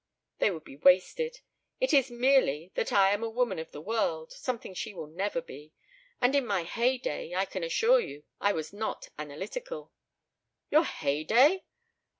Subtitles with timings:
[0.39, 1.41] "They would be wasted.
[1.79, 5.43] It is merely that I am a woman of the world, something she will never
[5.43, 5.73] be.
[6.19, 9.91] And in my hey day, I can assure you, I was not analytical."
[10.71, 11.65] "Your hey day?"